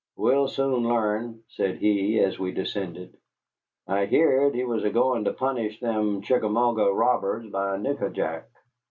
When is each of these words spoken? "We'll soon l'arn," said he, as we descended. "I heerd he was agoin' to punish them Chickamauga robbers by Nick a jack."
"We'll 0.17 0.47
soon 0.47 0.81
l'arn," 0.85 1.43
said 1.49 1.75
he, 1.77 2.19
as 2.21 2.39
we 2.39 2.53
descended. 2.53 3.17
"I 3.87 4.05
heerd 4.07 4.55
he 4.55 4.63
was 4.63 4.83
agoin' 4.83 5.25
to 5.25 5.31
punish 5.33 5.79
them 5.79 6.23
Chickamauga 6.23 6.91
robbers 6.91 7.45
by 7.51 7.77
Nick 7.77 8.01
a 8.01 8.09
jack." 8.09 8.47